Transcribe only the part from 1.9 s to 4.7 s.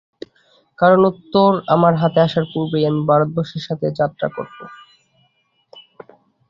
হাতে আসার পূর্বেই আমি ভারতবর্ষের পথে যাত্রা করব।